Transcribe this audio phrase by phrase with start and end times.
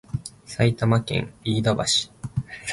[0.47, 1.85] 埼玉県飯田橋